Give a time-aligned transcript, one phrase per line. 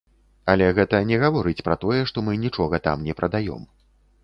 [0.53, 3.71] Але гэта не гаворыць пра тое, што мы нічога там не прадаём.